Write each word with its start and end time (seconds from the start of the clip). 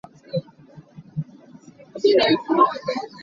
Hai 1.99 2.11
na 2.17 2.25
cawk.. 2.43 2.71